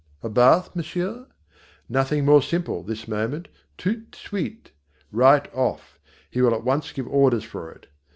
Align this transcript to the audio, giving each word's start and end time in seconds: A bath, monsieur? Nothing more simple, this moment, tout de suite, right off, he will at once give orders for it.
A 0.23 0.29
bath, 0.29 0.75
monsieur? 0.75 1.27
Nothing 1.87 2.25
more 2.25 2.41
simple, 2.41 2.81
this 2.81 3.07
moment, 3.07 3.49
tout 3.77 4.09
de 4.09 4.17
suite, 4.17 4.71
right 5.11 5.47
off, 5.53 5.99
he 6.31 6.41
will 6.41 6.55
at 6.55 6.63
once 6.63 6.91
give 6.91 7.07
orders 7.07 7.43
for 7.43 7.71
it. 7.71 7.85